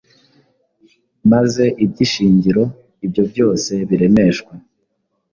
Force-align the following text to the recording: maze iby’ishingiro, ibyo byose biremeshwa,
maze 1.31 1.63
iby’ishingiro, 1.85 2.63
ibyo 3.05 3.23
byose 3.31 3.71
biremeshwa, 3.89 4.53